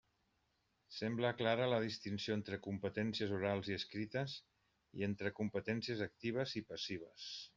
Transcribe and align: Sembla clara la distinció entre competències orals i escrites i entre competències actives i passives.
Sembla 0.99 1.29
clara 1.41 1.67
la 1.73 1.81
distinció 1.83 2.37
entre 2.37 2.59
competències 2.69 3.35
orals 3.41 3.69
i 3.73 3.77
escrites 3.81 4.35
i 5.01 5.07
entre 5.09 5.35
competències 5.43 6.05
actives 6.11 6.57
i 6.63 6.67
passives. 6.73 7.31